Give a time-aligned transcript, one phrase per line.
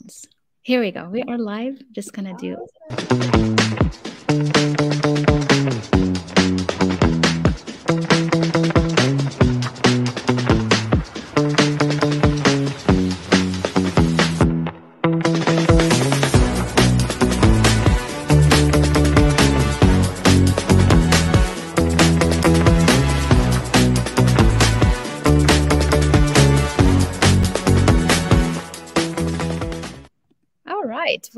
[0.00, 0.26] ones.
[0.62, 1.08] Here we go.
[1.08, 1.82] We are live.
[1.92, 2.56] Just gonna do.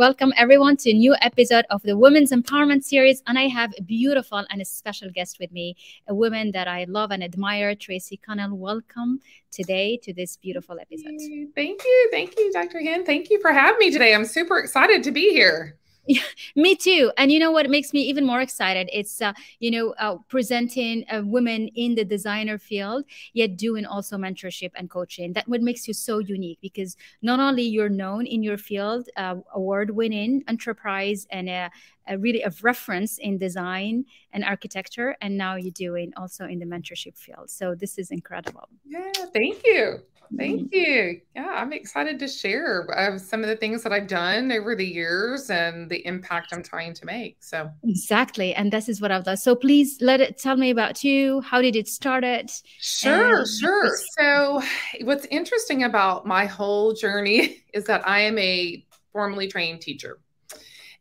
[0.05, 3.23] Welcome everyone to a new episode of the Women's Empowerment Series.
[3.27, 5.77] And I have a beautiful and a special guest with me,
[6.07, 8.55] a woman that I love and admire, Traci Connell.
[8.55, 11.07] Welcome today to this beautiful episode.
[11.55, 12.09] Thank you.
[12.13, 12.83] Thank you, Dr.
[12.85, 13.07] Hynd.
[13.07, 14.15] Thank you for having me today.
[14.15, 15.79] I'm super excited to be here.
[16.57, 17.11] Me too.
[17.17, 18.89] And you know what makes me even more excited?
[18.93, 24.17] It's uh, you know uh, presenting uh, women in the designer field, yet doing also
[24.17, 25.33] mentorship and coaching.
[25.33, 29.37] That what makes you so unique because not only you're known in your field, uh,
[29.55, 31.71] award-winning enterprise, and a,
[32.09, 36.67] a really a reference in design and architecture, and now you're doing also in the
[36.67, 37.51] mentorship field.
[37.51, 38.69] So this is incredible.
[38.85, 40.01] Yeah, thank you.
[40.37, 41.21] Thank you.
[41.35, 44.87] Yeah, I'm excited to share uh, some of the things that I've done over the
[44.87, 47.37] years and the impact I'm trying to make.
[47.41, 49.37] So exactly, and this is what I've done.
[49.37, 51.41] So please let it tell me about you.
[51.43, 52.25] How did it start?
[52.25, 52.51] It
[52.81, 53.97] sure, and sure.
[54.19, 54.63] So
[55.03, 60.19] what's interesting about my whole journey is that I am a formally trained teacher.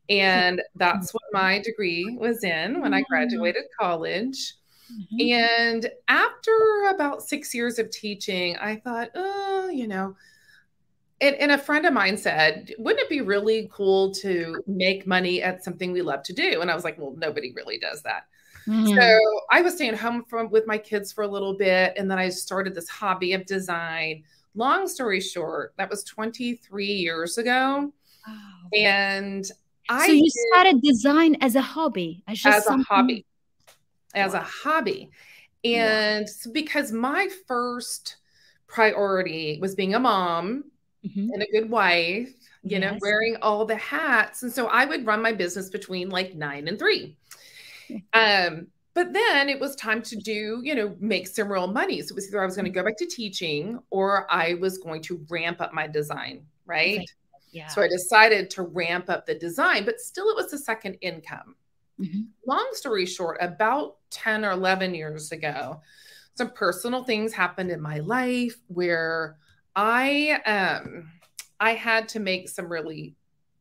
[0.10, 3.08] And that's what my degree was in when I Mm.
[3.08, 4.54] graduated college.
[4.92, 5.32] Mhm.
[5.32, 6.52] And after
[6.94, 10.16] about six years of teaching, I thought, oh, you know,
[11.22, 15.42] and, and a friend of mine said, wouldn't it be really cool to make money
[15.42, 16.62] at something we love to do?
[16.62, 18.28] And I was like, well, nobody really does that.
[18.68, 18.96] Mhm.
[18.96, 19.20] So
[19.52, 22.30] I was staying home from with my kids for a little bit, and then I
[22.30, 24.24] started this hobby of design.
[24.56, 27.92] Long story short, that was 23 years ago,
[28.28, 28.70] Wow.
[28.78, 29.46] and
[29.90, 33.26] I so you did- started design as a hobby, as as a hobby
[34.14, 35.10] as a hobby.
[35.66, 38.18] And so because my first
[38.68, 40.66] priority was being a mom
[41.06, 41.30] Mhm.
[41.34, 42.30] and a good wife
[42.64, 44.42] you know wearing all the hats.
[44.44, 47.18] And so i would run my business between like nine and three.
[48.14, 52.02] Um but then it was time to do you know make some real money.
[52.02, 54.78] So it was either i was going to go back to teaching or i was
[54.78, 57.00] going to ramp up my design right?
[57.00, 57.12] Right.
[57.52, 57.68] Yeah.
[57.68, 61.56] so i decided to ramp up the design but still it was a second income.
[62.00, 62.28] Mhm.
[62.48, 65.82] long story short, about 10 or 11 years ago,
[66.36, 69.38] some personal things happened in my life where
[69.76, 71.12] I um
[71.60, 73.16] I had to make some really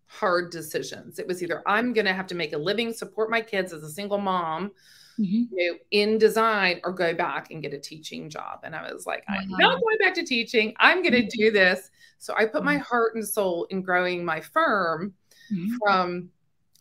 [0.06, 1.18] hard decisions.
[1.18, 3.82] It was either I'm going to have to make a living, support my kids as
[3.82, 4.72] a single mom,
[5.18, 5.48] Mhm.
[5.50, 8.60] you know, in design or go back and get a teaching job.
[8.64, 10.74] And I was like, I'm not going back to teaching.
[10.78, 11.90] I'm going to do this.
[12.18, 12.82] So I put my Mhm.
[12.82, 15.14] heart and soul in growing my firm
[15.50, 15.76] Mhm.
[15.78, 16.30] from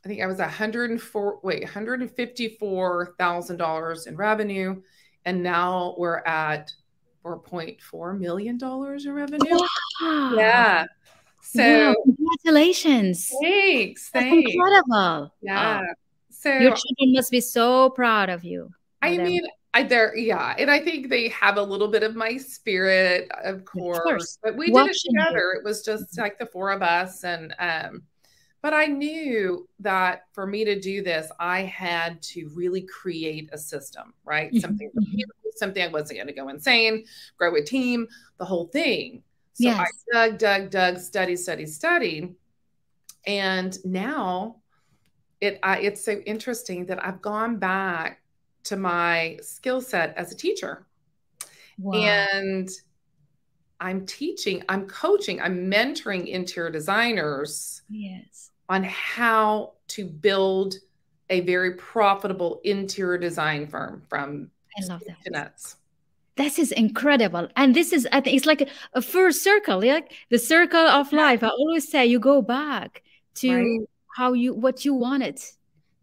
[0.03, 4.81] I think I was 104 wait, $154,000 in revenue
[5.25, 6.71] and now we're at
[7.23, 9.59] 4.4 million dollars in revenue.
[10.01, 10.33] Wow.
[10.35, 10.85] Yeah.
[11.43, 13.31] So Wow, congratulations.
[13.41, 14.51] thanks, That's thanks.
[14.53, 15.31] incredible.
[15.41, 15.81] Yeah.
[15.81, 15.87] Wow.
[16.31, 18.69] So Your children must be so proud of you.
[19.03, 19.25] I them.
[19.25, 23.29] mean, I there, yeah, and I think they have a little bit of my spirit,
[23.43, 23.99] of course.
[23.99, 24.37] course.
[24.43, 25.19] But we did Watching it you.
[25.21, 25.53] together.
[25.57, 28.01] It was just like the four of us, and um,
[28.61, 33.57] but I knew that for me to do this, I had to really create a
[33.57, 34.51] system, right?
[34.53, 35.21] Mhm, Something, mhm.
[35.55, 37.05] something I wasn't going to go insane,
[37.37, 38.07] grow a team,
[38.37, 39.23] the whole thing.
[39.53, 40.05] So I Yes.
[40.11, 42.35] dug, dug, dug, study, study, studied,
[43.25, 44.57] and now
[45.41, 48.21] it I, it's so interesting that I've gone back
[48.65, 50.87] to my skill set as a teacher
[51.77, 51.93] Wow.
[51.93, 52.69] and
[53.79, 58.50] I'm teaching, I'm coaching, I'm mentoring interior designers yes.
[58.71, 60.75] On how to build
[61.29, 64.49] a very profitable interior design firm from
[64.81, 65.17] I love that.
[65.25, 65.75] to nuts.
[66.37, 67.49] This is incredible.
[67.57, 71.43] And this is, I think it's like a, first circle, like the circle of life.
[71.43, 73.03] I always say you go back
[73.35, 73.79] to Right.
[74.17, 75.35] how you, what you wanted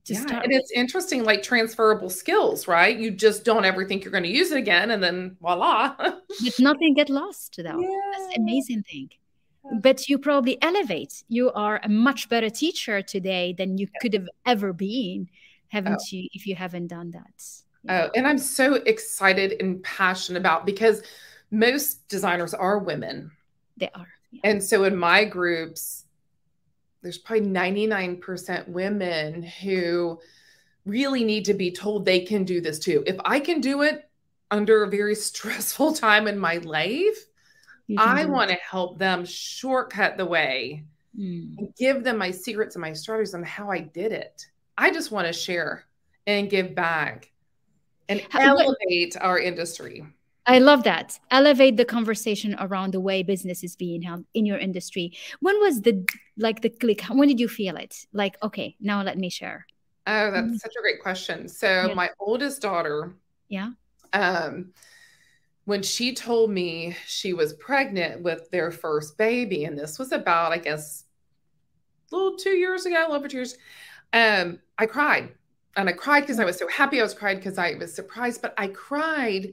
[0.05, 0.45] to Yeah, start.
[0.45, 2.95] and it's interesting, like transferable skills, right?
[2.97, 5.95] You just don't ever think you're going to use it again, and then voila.
[5.99, 7.65] But nothing get lost though.
[7.65, 8.43] That's the Yeah.
[8.43, 9.09] amazing thing.
[9.71, 9.79] Yeah.
[9.83, 11.23] But you probably elevate.
[11.29, 15.29] You are a much better teacher today than you could have ever been,
[15.69, 16.05] haven't Oh.
[16.11, 17.45] you, if you haven't done that.
[17.89, 21.03] Oh, and I'm so excited and passionate about because
[21.51, 23.31] most designers are women.
[23.77, 24.09] They are.
[24.33, 24.41] Yeah.
[24.45, 26.05] And so in my groups,
[27.03, 30.21] there's probably 99% women who
[30.85, 33.05] really need to be told they can do this too.
[33.07, 34.09] If I can do it
[34.51, 37.19] under a very stressful time in my life,
[37.97, 40.85] I want to help them shortcut the way
[41.19, 41.57] mm.
[41.57, 44.47] and give them my secrets and my stories on how I did it.
[44.77, 45.85] I just want to share
[46.27, 47.31] and give back
[48.09, 50.05] and elevate our industry.
[50.47, 51.19] I love that.
[51.31, 55.13] Elevate the conversation around the way business is being held in your industry.
[55.41, 56.09] When was the
[56.39, 57.03] like the click?
[57.03, 58.07] When did you feel it?
[58.13, 59.67] Like, okay, now let me share.
[60.07, 60.57] Oh, that's mm-hmm.
[60.57, 61.49] such a great question.
[61.49, 61.95] So yeah.
[61.95, 63.15] my oldest daughter,
[63.51, 63.73] yeah,
[64.15, 64.73] um,
[65.69, 70.51] when she told me she was pregnant with their first baby, and this was about,
[70.51, 71.05] I guess,
[72.11, 73.59] a little two years ago, a little over two years,
[74.15, 75.35] um, I cried.
[75.77, 76.99] And I cried because I was so happy.
[76.99, 79.53] I was cried because I was surprised, but I cried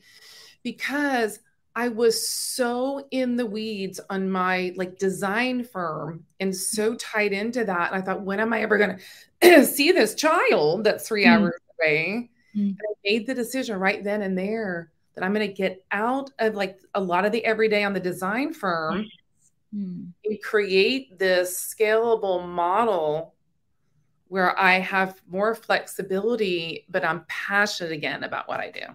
[0.64, 1.40] because
[1.76, 7.66] I was so in the weeds on my like design firm and so tied into
[7.66, 7.92] that.
[7.92, 9.02] And I thought, when am I ever going
[9.42, 11.28] to see this child that's 3 mm.
[11.28, 12.30] hours away?
[12.56, 12.78] Mm.
[12.80, 16.56] I made the decision right then and there that I'm going to get out of
[16.56, 19.06] like a lot of the everyday on the design firm
[19.74, 20.08] mm.
[20.26, 23.34] and create this scalable model
[24.28, 28.86] where I have more flexibility, but I'm passionate again about what I do.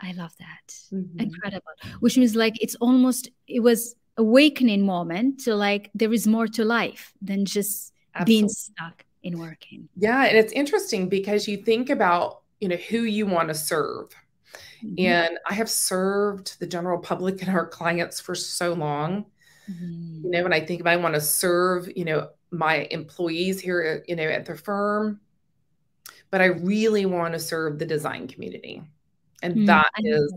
[0.00, 0.74] I love that.
[0.92, 1.20] Mm-hmm.
[1.20, 1.72] Incredible.
[2.00, 6.64] Which means like it's almost it was awakening moment to like there is more to
[6.64, 8.32] life than just Absolutely.
[8.32, 9.88] being stuck in working.
[9.96, 14.14] Yeah, and it's interesting because you think about, you know, who you want to serve.
[14.82, 14.94] Mm-hmm.
[14.98, 19.26] And I have served the general public and our clients for so long.
[19.70, 20.24] Mm-hmm.
[20.24, 24.04] You know, when I think if I want to serve, you know, my employees here,
[24.06, 25.20] you know, at the firm,
[26.30, 28.82] but I really want to serve the design community.
[29.42, 30.32] And mm, that is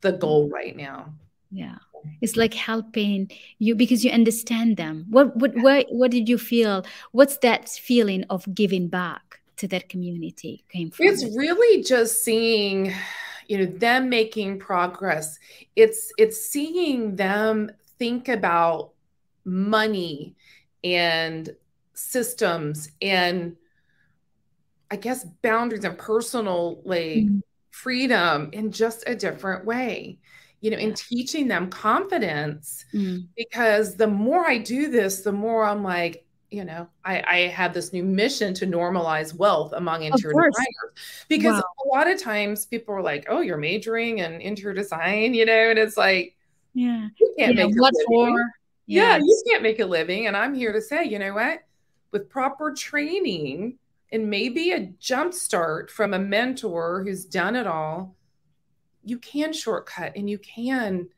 [0.00, 1.12] the goal right now.
[1.50, 1.76] Yeah.
[2.20, 5.06] It's like helping you because you understand them.
[5.10, 6.84] What what what what did you feel?
[7.12, 11.06] What's that feeling of giving back to that community came from?
[11.06, 12.92] It's really just seeing
[13.48, 15.38] you know them making progress.
[15.74, 18.92] It's it's seeing them think about
[19.44, 20.34] money
[20.82, 21.48] and
[21.94, 23.56] systems and
[24.90, 27.38] I guess boundaries and personal like mm-hmm
[27.76, 30.18] freedom in just a different way
[30.60, 32.84] you know, in teaching them confidence.
[32.92, 33.28] Mm.
[33.36, 37.74] Because the more I do this, the more I'm like, you know, I, I have
[37.74, 41.24] this new mission to normalize wealth among interior designers.
[41.28, 41.64] Because wow.
[41.84, 45.70] a lot of times people are like, oh, you're majoring in interior design, you know,
[45.70, 46.36] and it's like,
[46.74, 48.38] yeah, you can't yeah, make what for?
[48.86, 50.26] Yeah, you can't make a living.
[50.26, 51.64] And I'm here to say, you know what?
[52.12, 53.78] With proper training,
[54.12, 58.16] and maybe a jump start from a mentor who's done it all
[59.06, 61.08] you can shortcut and you can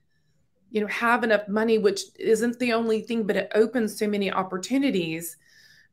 [0.70, 4.30] you know have enough money which isn't the only thing but it opens so many
[4.30, 5.36] opportunities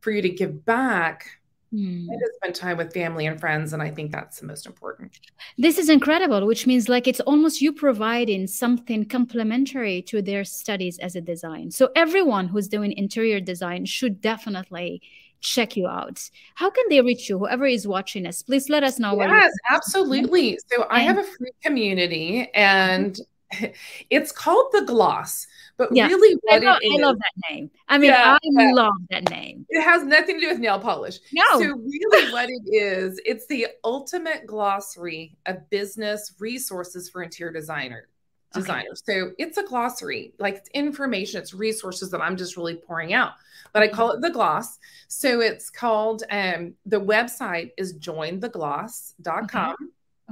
[0.02, 1.40] for you to give back
[1.74, 2.08] mm.
[2.10, 5.20] and to spend time with family and friends and i think that's the most important
[5.58, 11.00] this is incredible which means like it's almost you providing something complementary to their studies
[11.00, 15.02] as a design so everyone who's doing interior design should definitely
[15.42, 16.28] check you out.
[16.56, 17.38] How can they reach you?
[17.38, 19.16] Whoever is watching us, please let us know.
[19.22, 20.58] Yes, absolutely.
[20.72, 23.20] So I have a free community and
[24.10, 25.48] it's called the gloss
[25.78, 26.08] but yeah.
[26.08, 29.82] really I love, I love, that name i mean yeah, i love that name it
[29.82, 33.68] has nothing to do with nail polish no so really what it is it's the
[33.84, 38.08] ultimate glossary of business resources for interior designer
[38.54, 39.20] designers okay.
[39.20, 43.34] so it's a glossary like it's information it's resources that i'm just really pouring out
[43.76, 44.80] but I call it the gloss.
[45.10, 49.76] So it's called, um, the website is jointhegloss.com.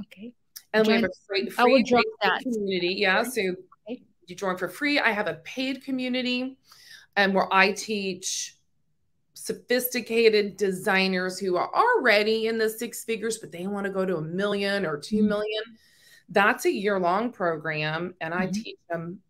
[0.00, 0.32] okay.
[0.74, 2.42] And Join, we have a free, free I will drop that.
[2.42, 2.96] community.
[2.98, 3.22] Yeah.
[3.22, 3.40] So
[3.88, 4.02] okay.
[4.26, 4.98] you join for free.
[4.98, 6.58] I have a paid community
[7.16, 8.56] and where I teach
[9.34, 14.16] sophisticated designers who are already in the six figures, but they want to go to
[14.16, 15.28] a million or two mm-hmm.
[15.28, 15.62] million.
[16.28, 18.14] That's a year long program.
[18.20, 18.62] And I mm-hmm.
[18.62, 19.20] teach them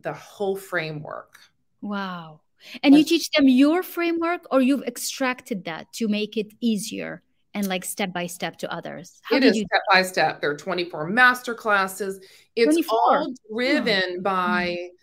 [0.00, 1.38] the whole framework.
[1.82, 2.40] Wow.
[2.82, 7.22] And you teach them your framework or you've extracted that to make it easier
[7.54, 9.20] and like step by step to others?
[9.22, 10.40] How it is you step by step.
[10.40, 12.20] There are 24 master classes.
[12.56, 12.98] It's 24.
[12.98, 14.20] all driven yeah.
[14.22, 14.94] by mm-hmm.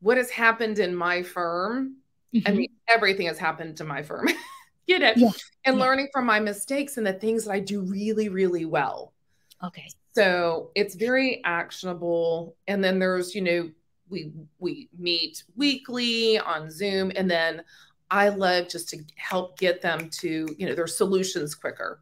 [0.00, 1.96] what has happened in my firm.
[2.34, 2.48] Mm-hmm.
[2.48, 4.28] I mean, everything has happened to my firm.
[4.86, 5.16] Get it?
[5.18, 5.30] Yeah.
[5.64, 5.84] And yeah.
[5.84, 9.12] learning from my mistakes and the things that I do really, really well.
[9.62, 9.88] Okay.
[10.14, 12.56] So it's very actionable.
[12.66, 13.70] And then there's, you know,
[14.08, 17.62] we we meet weekly on Zoom, and then
[18.10, 22.00] I love just to help get them to you know their solutions quicker.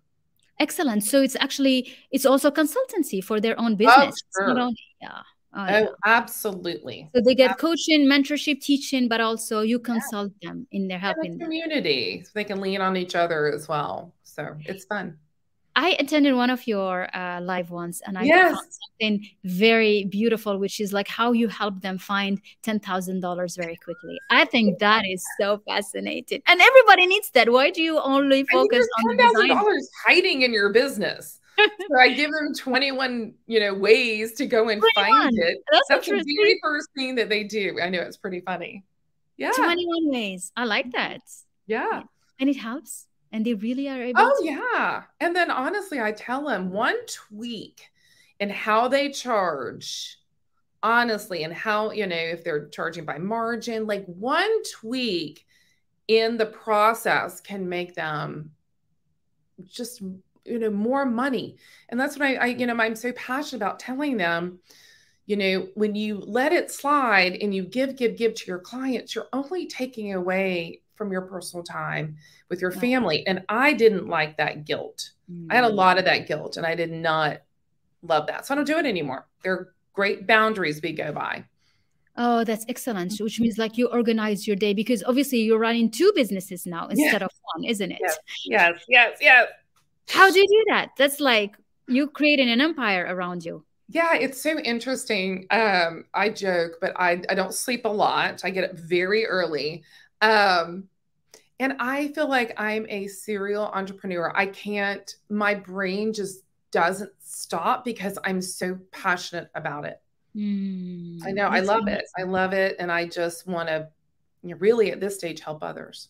[0.61, 1.05] Excellent.
[1.05, 4.23] So it's actually it's also consultancy for their own oh, business.
[4.41, 4.59] Oh, sure.
[4.59, 5.21] Only, yeah.
[5.55, 5.87] Oh, oh yeah.
[6.05, 7.09] absolutely.
[7.15, 7.77] So they get absolutely.
[7.77, 10.51] coaching, mentorship, teaching, but also you consult yeah.
[10.51, 12.23] them in their helping community.
[12.25, 14.13] So they can lean on each other as well.
[14.25, 15.17] So it's fun.
[15.77, 18.55] I attended one of your uh, live ones, and I Yes.
[18.57, 23.55] found something very beautiful, which is like how you help them find ten thousand dollars
[23.57, 24.19] very quickly.
[24.31, 27.51] I think that is so fascinating, and everybody needs that.
[27.53, 31.39] Why do you only I mean, focus on ten thousand dollars hiding in your business.
[31.59, 34.93] so I give them 21, you know, ways to go and 21.
[35.23, 35.59] find it.
[35.73, 37.81] That's, That's the very first thing that they do.
[37.83, 38.85] I know it's pretty funny.
[39.37, 39.51] Yeah.
[39.51, 40.53] Twenty-one ways.
[40.57, 41.21] I like that,
[41.67, 42.03] Yeah.
[42.39, 43.08] and it helps.
[43.31, 44.21] And they really are able.
[44.21, 44.45] Oh, to.
[44.45, 45.03] yeah.
[45.21, 47.91] And then honestly, I tell them one tweak
[48.41, 50.19] in how they charge,
[50.83, 55.45] honestly, and how, you know, if they're charging by margin, like one tweak
[56.07, 58.53] in the process can make them
[59.67, 60.01] just,
[60.45, 61.57] you know, more money.
[61.91, 64.61] And that's what I, I you know, I'm so passionate about telling them.
[65.27, 69.15] You know, when you let it slide and you give, give, give to your clients,
[69.15, 72.17] you're only taking away from your personal time
[72.51, 73.25] with your family.
[73.27, 75.11] And I didn't like that guilt.
[75.49, 75.75] I had a Mm.
[75.75, 77.43] lot of that guilt and I did not
[78.03, 78.45] love that.
[78.47, 79.27] So I don't do it anymore.
[79.43, 81.45] There are great boundaries we go by.
[82.17, 83.17] Oh, that's excellent.
[83.21, 87.05] Which means like you organize your day because obviously you're running two businesses now Yeah.
[87.05, 87.99] instead of one, isn't it?
[88.01, 88.19] Yes.
[88.45, 89.49] Yes, yes, yes.
[90.09, 90.91] How do you do that?
[90.99, 93.65] That's like you creating an empire around you.
[93.91, 95.47] Yeah, it's so interesting.
[95.51, 98.45] Um, I joke, but I, I don't sleep a lot.
[98.45, 99.83] I get up very early.
[100.21, 100.89] Um,
[101.61, 104.33] and I feel like I'm a serial entrepreneur.
[104.35, 110.01] I can't, my brain just doesn't stop because I'm so passionate about it.
[110.37, 111.47] Mm, I know.
[111.47, 112.05] I love it.
[112.17, 112.77] I love it.
[112.79, 113.89] And I just want to
[114.43, 116.09] you know, really at this stage help others.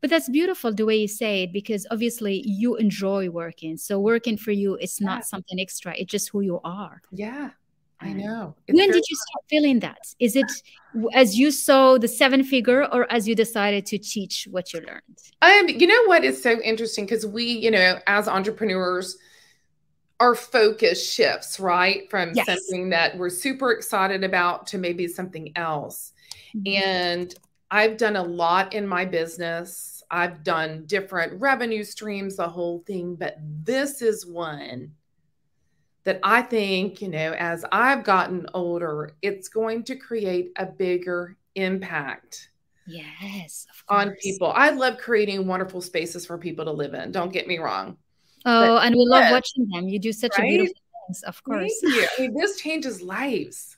[0.00, 3.76] But that's beautiful the way you say it because obviously you enjoy working.
[3.76, 5.06] So working for you is Yeah.
[5.06, 5.94] not something extra.
[5.96, 7.02] It's just who you are.
[7.10, 7.50] Yeah,
[8.02, 8.54] I know.
[8.66, 9.98] It's when did you start feeling that?
[10.18, 10.50] Is it
[11.14, 15.18] as you saw the seven figure or as you decided to teach what you learned?
[15.40, 19.16] Um, you know what is so interesting because we, you know, as entrepreneurs,
[20.20, 22.08] our focus shifts, right?
[22.10, 22.46] From Yes.
[22.46, 26.12] something that we're super excited about to maybe something else.
[26.54, 26.76] Mhm.
[26.82, 27.34] And
[27.70, 30.02] I've done a lot in my business.
[30.10, 34.92] I've done different revenue streams, the whole thing, but this is one
[36.04, 41.36] that I think, you know, as I've gotten older, it's going to create a bigger
[41.54, 42.48] impact
[42.86, 44.52] Yes, of on people.
[44.54, 47.12] I love creating wonderful spaces for people to live in.
[47.12, 47.96] Don't get me wrong.
[48.44, 49.32] Oh, and we love yes.
[49.32, 49.88] watching them.
[49.88, 50.74] You do such a beautiful
[51.06, 51.72] things, of course.
[51.84, 53.76] I mean, this changes lives,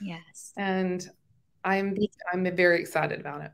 [0.00, 0.52] Yes.
[0.56, 1.08] and
[1.64, 1.96] I'm
[2.32, 3.52] I'm very excited about it.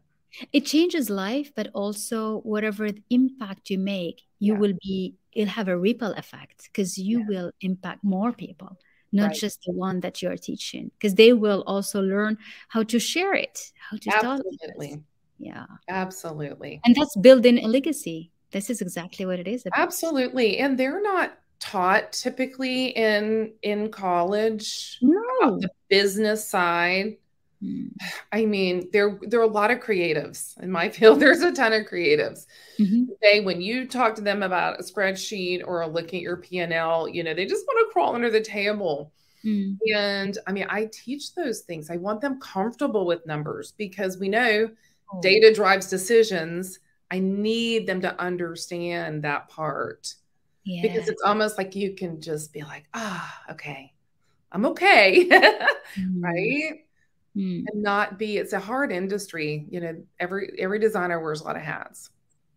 [0.52, 4.58] it changes life, but also whatever impact you make, you Yeah.
[4.60, 7.26] will be, it'll have a ripple effect because you Yeah.
[7.30, 8.72] will impact more people,
[9.12, 9.36] not Right.
[9.44, 12.38] just the one that you're teaching, because they will also learn
[12.68, 13.56] how to share it,
[13.90, 14.08] how to.
[14.10, 15.02] Absolutely,
[15.38, 15.66] Yeah.
[15.88, 18.30] absolutely, And that's building a legacy.
[18.50, 19.78] This is exactly what it is about.
[19.86, 20.58] absolutely.
[20.58, 21.28] And they're not
[21.58, 25.58] taught typically in in college No.
[25.64, 27.16] the business side.
[28.32, 31.20] I mean, there there are a lot of creatives in my field.
[31.20, 32.46] There's a ton of creatives.
[32.78, 33.06] Mhm.
[33.22, 37.22] They when you talk to them about a spreadsheet or looking at your P&L, you
[37.24, 39.12] know, they just want to crawl under the table.
[39.44, 39.78] Mm.
[39.94, 41.90] And I mean, I teach those things.
[41.90, 44.70] I want them comfortable with numbers because we know
[45.12, 45.20] Oh.
[45.20, 46.80] data drives decisions.
[47.12, 50.12] I need them to understand that part
[50.64, 53.92] because it's almost like you can just be like, ah, okay,
[54.50, 55.28] I'm okay.
[55.96, 56.20] Mm.
[56.22, 56.85] right?
[57.36, 57.64] Mm.
[57.70, 59.66] And not be, it's a hard industry.
[59.68, 62.10] You know, every every designer wears a lot of hats.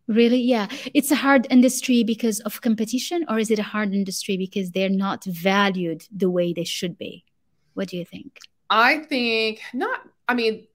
[0.08, 0.40] Really?
[0.42, 0.68] Yeah.
[0.94, 4.90] It's a hard industry because of competition, or is it a hard industry because they're
[4.90, 7.26] not valued the way they should be?
[7.76, 8.40] What do you think?
[8.72, 10.66] I think not, I mean,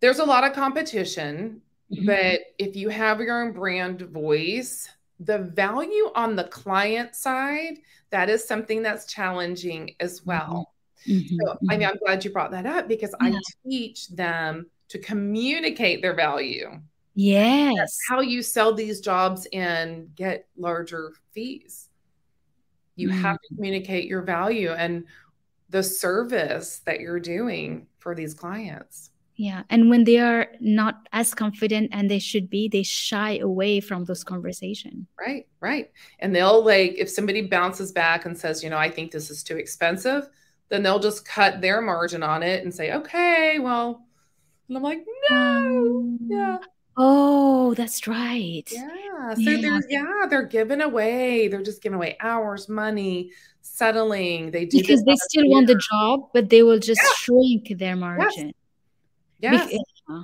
[0.00, 2.06] there's a lot of competition, Mhm.
[2.06, 4.88] but if you have your own brand voice,
[5.20, 7.78] the value on the client side,
[8.10, 10.72] that is something that's challenging as well.
[11.06, 13.28] Mhm, So, I mean, I'm glad you brought that up because Yeah.
[13.28, 16.80] I teach them to communicate their value.
[17.14, 17.98] Yes.
[18.08, 21.88] How you sell these jobs and get larger fees.
[22.96, 23.40] You have Mm.
[23.48, 25.04] to communicate your value and
[25.70, 29.10] the service that you're doing for these clients.
[29.36, 29.62] Yeah.
[29.70, 34.04] And when they are not as confident and they should be, they shy away from
[34.04, 35.06] those conversations.
[35.20, 35.92] Right, right.
[36.18, 39.44] And they'll like, if somebody bounces back and says, you know, I think this is
[39.44, 40.28] too expensive,
[40.68, 44.06] then they'll just cut their margin on it and say, okay, well,
[44.68, 46.18] and I'm like, no, mm.
[46.28, 46.58] yeah,
[47.00, 48.68] Oh, that's right.
[48.70, 49.34] yeah.
[49.34, 49.56] So Yeah.
[49.60, 53.30] they're, yeah, they're giving away, they're just giving away hours, money,
[53.62, 54.50] settling.
[54.50, 57.08] They do Because they still want the job, but they will just Yeah.
[57.18, 58.52] shrink their margin.
[59.40, 59.70] Yes.
[59.70, 60.22] Yeah.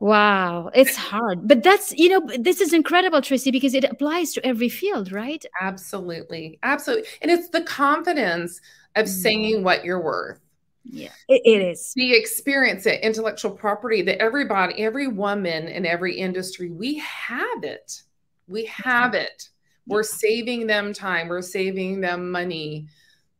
[0.00, 1.48] Wow, it's hard.
[1.48, 5.42] But that's, you know, this is incredible, Traci, because it applies to every field, right?
[5.60, 6.58] Absolutely.
[6.62, 7.08] Absolutely.
[7.22, 8.60] And it's the confidence
[8.96, 9.14] of mm-hmm.
[9.14, 10.40] saying what you're worth.
[10.84, 11.92] Yeah, it, it is.
[11.96, 18.02] The experience at intellectual property that everybody, every woman in every industry, we have it.
[18.46, 19.48] We have it.
[19.86, 21.28] We're saving them time.
[21.28, 22.86] We're saving them money.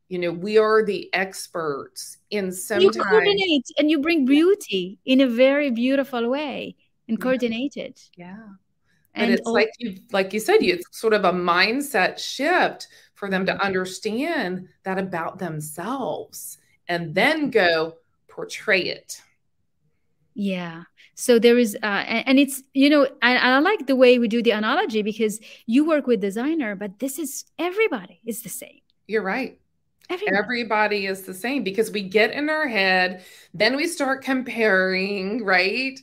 [0.09, 2.81] You know, we are the experts in some.
[2.81, 6.77] You coordinate and you bring beauty in a very beautiful way
[7.09, 8.09] and coordinate it.
[8.17, 8.37] Yeah.
[9.15, 13.31] And, and it's like you, like you said, it's sort of a mindset shift for
[13.31, 17.95] them to understand that about themselves and then go
[18.29, 19.23] portray it.
[20.35, 20.83] Yeah.
[21.15, 24.27] So there is, uh, and, and it's, you know, I, I like the way we
[24.27, 28.81] do the analogy because you work with designer, but this is everybody is the same.
[29.07, 29.59] You're right.
[30.11, 30.37] Everybody.
[30.37, 35.99] Everybody is the same because we get in our head, then we start comparing, right?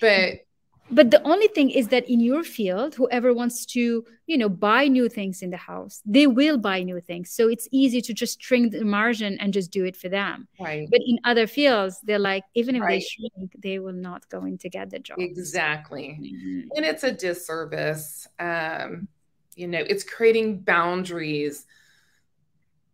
[0.00, 0.46] But
[0.92, 4.86] but the only thing is that in your field whoever wants to you know buy
[4.86, 8.40] new things in the house they will buy new things so it's easy to just
[8.40, 12.18] shrink the margin and just do it for them right but in other fields they're
[12.18, 12.90] like even if right.
[12.90, 16.68] they shrink they will not going to get the job exactly mm-hmm.
[16.76, 19.08] and it's a disservice um
[19.56, 21.64] you know it's creating boundaries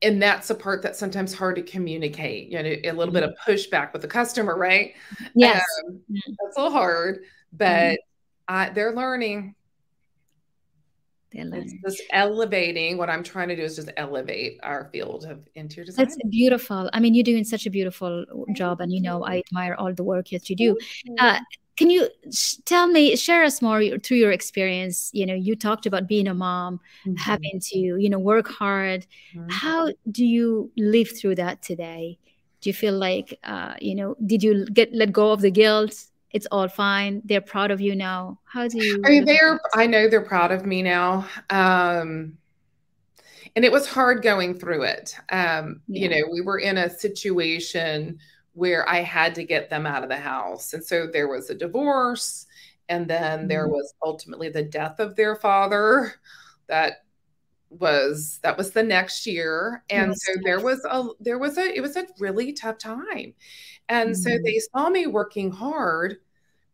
[0.00, 3.14] and that's a part that's sometimes hard to communicate you know a little mm-hmm.
[3.14, 4.94] bit of pushback with the customer right
[5.34, 6.32] yes um, mm-hmm.
[6.40, 7.20] that's a little hard
[7.52, 7.98] but
[8.48, 8.74] mm-hmm.
[8.74, 9.54] they're learning.
[11.32, 11.80] They're learning.
[11.84, 12.96] It's just elevating.
[12.96, 16.06] What I'm trying to do is just elevate our field of interior design.
[16.06, 16.88] That's beautiful.
[16.92, 18.24] I mean, you're doing such a beautiful
[18.54, 20.76] job, and you know, I admire all the work that you do.
[21.18, 21.38] Uh,
[21.78, 22.08] can you
[22.64, 26.34] tell me share us more through your experience you know you talked about being a
[26.34, 27.14] mom mm-hmm.
[27.14, 29.48] having to you know work hard mm-hmm.
[29.48, 32.18] how do you live through that today
[32.60, 35.94] do you feel like uh, you know did you get let go of the guilt
[36.30, 37.23] it's all fine.
[37.25, 38.38] They're proud of you now.
[38.44, 39.02] How do you?
[39.04, 39.61] I mean, they're.
[39.75, 41.26] I know they're proud of me now.
[41.50, 42.37] Um,
[43.56, 45.16] and it was hard going through it.
[45.30, 46.02] Um, yeah.
[46.02, 48.18] You know, we were in a situation
[48.52, 51.54] where I had to get them out of the house, and so there was a
[51.54, 52.47] divorce,
[52.88, 53.49] and then mm-hmm.
[53.49, 56.14] there was ultimately the death of their father.
[56.68, 57.04] That
[57.70, 60.18] was that was the next year and yes.
[60.24, 63.35] so there was a there was a it was a really tough time
[63.90, 64.22] and mm-hmm.
[64.22, 66.16] so they saw me working hard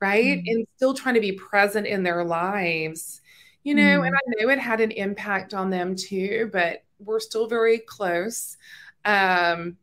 [0.04, 0.38] right?
[0.38, 0.48] Mm-hmm.
[0.48, 3.20] and still trying to be present in their lives
[3.62, 4.04] you know mm-hmm.
[4.04, 8.56] and i know it had an impact on them too but we're still very close.
[9.04, 9.76] Um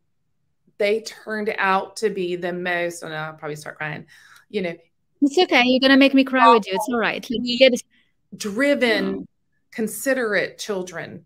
[0.78, 4.06] they turned out to be the most and i'll probably start crying
[4.50, 4.76] you know
[5.22, 5.64] it's okay.
[5.66, 6.74] You're gonna make me cry with you.
[6.74, 7.26] It's all right.
[8.36, 9.28] Driven
[9.72, 11.26] considerate children.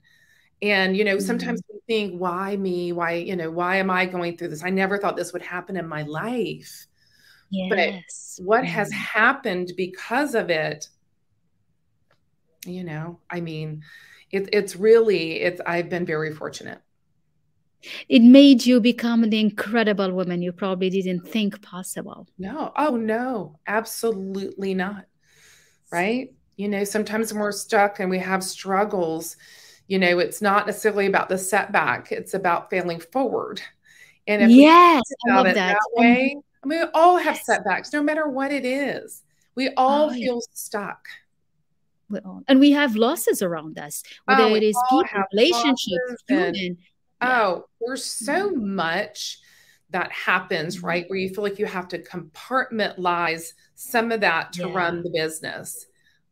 [0.62, 1.26] And you know mm-hmm.
[1.26, 2.92] sometimes we think why me?
[2.92, 4.64] Why you know why am i going through this?
[4.64, 6.88] I never thought this would happen in my life
[7.50, 8.36] yes.
[8.38, 10.88] but what has happened because of it
[12.66, 13.84] you know i mean
[14.32, 16.82] it, it's really it's i've been very fortunate.
[18.10, 22.28] It made you become the incredible woman you probably didn't think possible.
[22.38, 22.72] No.
[22.76, 23.60] Oh no.
[23.68, 25.06] Absolutely not.
[25.92, 26.34] Right?
[26.58, 29.38] You know, sometimes when we're stuck and we have struggles,
[29.88, 33.62] you know, it's not necessarily about the setback, it's about failing forward.
[34.26, 37.94] And if yes, we about it that, that way, I mean, we all have setbacks,
[37.94, 39.22] no matter what it is.
[39.54, 40.54] We all oh, feel yeah.
[40.54, 41.08] stuck.
[42.10, 46.56] We all, and we have losses around us, whether oh, it is people, relationships, human.
[46.56, 47.42] And, yeah.
[47.42, 48.76] Oh, there's so mm-hmm.
[48.76, 49.40] much
[49.92, 50.88] that happens, mm-hmm.
[50.88, 51.06] right?
[51.08, 54.74] Where you feel like you have to compartmentalize some of that to yeah.
[54.74, 55.86] run the business.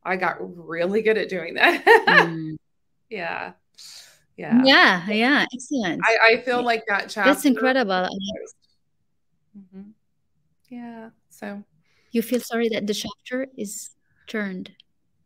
[0.03, 1.85] I got really good at doing that.
[1.85, 2.57] mm.
[3.09, 3.51] Yeah.
[4.37, 4.63] Yeah.
[4.65, 5.07] Yeah.
[5.07, 5.45] Yeah.
[5.53, 6.01] Excellent.
[6.03, 7.31] I, I feel like that chapter.
[7.31, 8.09] That's incredible.
[9.55, 9.91] Mm-hmm.
[10.73, 11.09] Yeah.
[11.29, 11.63] So
[12.11, 13.91] you feel sorry that the chapter is
[14.25, 14.71] turned.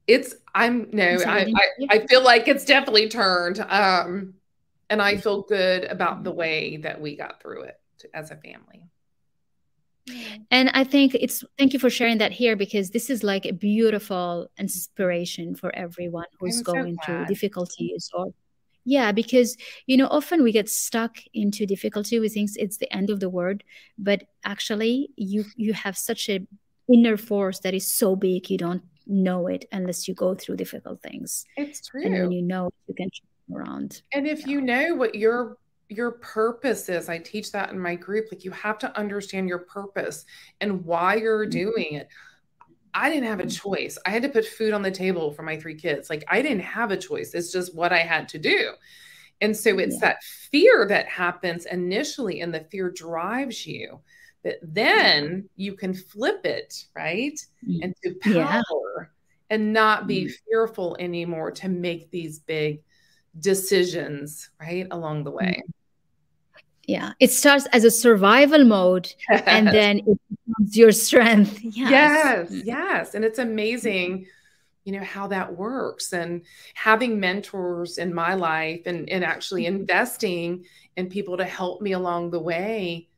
[0.05, 3.59] It's I'm no, I, I, I feel like it's definitely turned.
[3.61, 4.33] Um
[4.89, 7.79] and I feel good about the way that we got through it
[8.13, 8.83] as a family.
[10.51, 13.53] And I think it's thank you for sharing that here because this is like a
[13.53, 18.27] beautiful inspiration for everyone who's going so through difficulties or
[18.87, 22.19] yeah, because you know often we get stuck into difficulty.
[22.19, 23.61] We think it's the end of the world,
[23.97, 26.47] but actually you you have such a
[26.87, 31.01] inner force that is so big you don't know it unless you go through difficult
[31.01, 31.43] things.
[31.57, 32.01] It's true.
[32.05, 33.09] And when you know you can
[33.53, 34.03] around.
[34.13, 34.53] And if yeah.
[34.53, 35.57] you know what your
[35.89, 39.59] your purpose is i teach that in my group like you have to understand your
[39.59, 40.25] purpose
[40.59, 41.51] and why you're mm-hmm.
[41.51, 42.09] doing it
[42.97, 43.69] i didn't have a mm-hmm.
[43.69, 46.41] choice i had to put food on the table for my three kids like i
[46.41, 48.71] didn't have a choice it's just what i had to do
[49.41, 49.99] and so it's yeah.
[50.01, 53.99] that fear that happens initially and the fear drives you
[54.43, 57.37] But then you can flip it, right?
[57.81, 58.63] And to power
[58.95, 59.05] Yeah.
[59.49, 60.31] and not be Mm.
[60.47, 62.81] fearful anymore to make these big
[63.39, 64.87] decisions, right?
[64.91, 65.61] Along the way.
[66.87, 67.11] Yeah.
[67.19, 71.59] It starts as a survival mode and then it becomes your strength.
[71.63, 72.49] Yes.
[72.49, 72.65] Yes, Mm.
[72.65, 73.13] yes.
[73.15, 74.25] And it's amazing,
[74.85, 76.13] you know, how that works.
[76.13, 76.43] And
[76.75, 79.79] having mentors in my life and, and actually Mhm.
[79.81, 83.09] investing in people to help me along the way,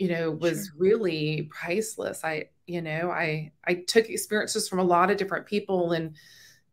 [0.00, 0.74] you know, was Sure.
[0.78, 2.24] really priceless.
[2.24, 6.16] I, you know, I I took experiences from a lot of different people and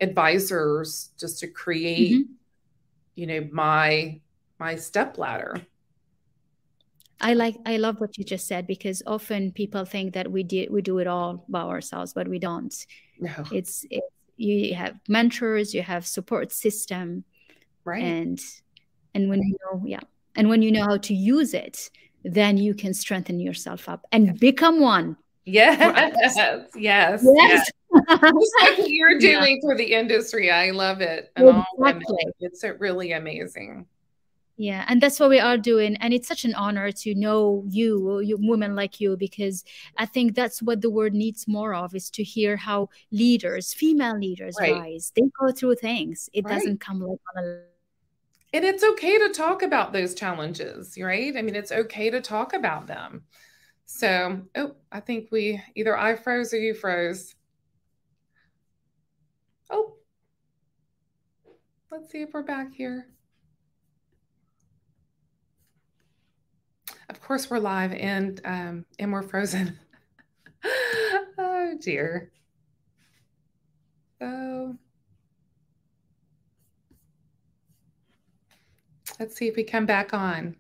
[0.02, 2.34] advisors just to create, Mhm.
[3.16, 4.20] you know, my
[4.60, 5.62] my step ladder.
[7.22, 10.68] I like I love what you just said because often people think that we do
[10.70, 12.74] we do it all by ourselves, but we don't.
[13.20, 14.04] No, It's it,
[14.38, 17.24] you have mentors, you have support system,
[17.86, 18.04] right.
[18.04, 18.40] and
[19.14, 20.02] and when you know yeah,
[20.36, 21.90] and when you know how to use it,
[22.26, 25.16] then you can strengthen yourself up and become one.
[25.46, 25.80] Yes,
[26.36, 27.24] yes, yes.
[27.24, 27.72] Yes.
[28.10, 29.40] Just like what you're Yeah.
[29.40, 30.52] doing for the industry.
[30.52, 31.32] I love it.
[31.38, 31.46] And
[31.78, 32.02] women.
[32.02, 32.34] Exactly.
[32.42, 33.86] It's really amazing.
[34.58, 38.20] Yeah, and that's what we are doing, and it's such an honor to know you,
[38.22, 39.66] you women like you, because
[39.98, 44.18] I think that's what the world needs more of is to hear how leaders, female
[44.18, 44.76] leaders, Right.
[44.76, 45.12] rise.
[45.14, 46.30] They go through things.
[46.34, 46.54] It Right.
[46.54, 47.62] doesn't come like on a
[48.54, 51.36] And it's okay to talk about those challenges, right?
[51.36, 53.26] I mean, it's okay to talk about them.
[53.86, 57.36] So, oh, I think we either I froze or you froze.
[59.70, 59.98] Oh,
[61.92, 63.08] let's see if we're back here.
[67.10, 69.78] Of course, we're live and um, and we're frozen.
[71.38, 72.32] oh dear.
[74.20, 74.76] So
[79.20, 80.56] let's see if we come back on.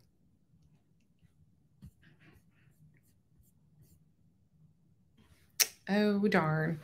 [5.89, 6.79] Oh darn.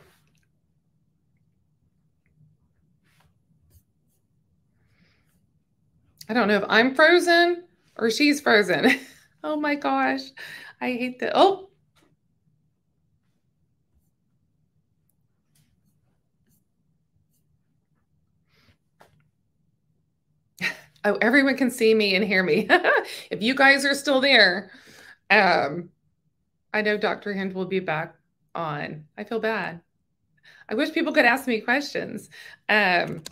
[6.28, 7.64] I don't know if I'm frozen
[7.96, 8.98] or she's frozen.
[9.44, 10.22] oh my gosh.
[10.80, 11.32] I hate that.
[11.34, 11.70] Oh,
[21.04, 22.66] oh, everyone can see me and hear me.
[23.30, 24.70] if you guys are still there,
[25.30, 25.90] um,
[26.72, 27.34] I know Dr.
[27.34, 28.14] Hynd will be back
[28.54, 29.04] on.
[29.16, 29.80] I feel bad.
[30.68, 32.30] I wish people could ask me questions.
[32.68, 33.22] Um,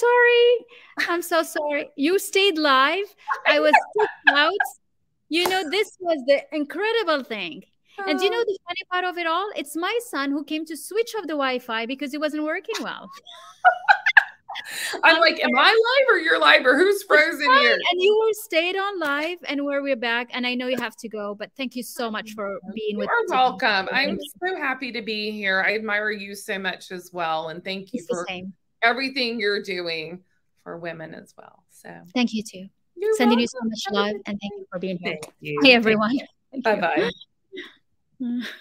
[0.00, 1.08] Sorry.
[1.08, 1.90] I'm so sorry.
[1.96, 3.14] You stayed live.
[3.46, 4.52] I was kicked out.
[5.28, 7.64] You know, this was the incredible thing.
[8.06, 8.44] And you know oh.
[8.46, 9.48] the funny part of it all?
[9.56, 13.08] It's my son who came to switch off the Wi-Fi because it wasn't working well.
[15.02, 17.72] I'm like, am I live or you're live or who's frozen here?
[17.72, 20.28] And you were stayed on live and where we're back.
[20.32, 23.08] And I know you have to go, but thank you so much for being with
[23.08, 23.14] us.
[23.28, 23.88] You're welcome.
[23.92, 25.62] I'm so happy to be here.
[25.66, 27.48] I admire you so much as well.
[27.48, 28.52] And thank you It's the for same.
[28.82, 30.20] Everything you're doing
[30.62, 31.64] for women as well.
[31.70, 32.68] So Thank you too.
[32.96, 35.18] you're Sending you so much love and thank you for being here.
[35.20, 35.60] Thank you.
[35.62, 36.18] Hey everyone.
[36.62, 37.10] Bye bye.